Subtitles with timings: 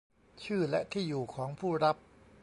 [0.43, 1.95] ชื่อและที่อยู่ของผู้รับ